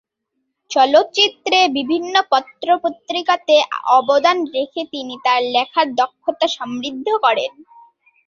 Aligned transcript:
চলচ্চিত্রের 0.71 1.65
বিভিন্ন 1.77 2.13
পত্র-পত্রিকাতে 2.31 3.55
অবদান 3.97 4.37
রেখে 4.55 4.81
তিনি 4.93 5.15
তার 5.25 5.41
লেখার 5.55 5.87
দক্ষতা 5.95 6.47
সমৃদ্ধ 6.57 7.07
করেন। 7.23 7.51